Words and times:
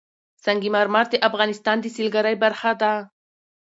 سنگ 0.43 0.63
مرمر 0.75 1.05
د 1.11 1.15
افغانستان 1.29 1.77
د 1.81 1.85
سیلګرۍ 1.95 2.35
برخه 2.43 2.71
ده. 2.81 2.93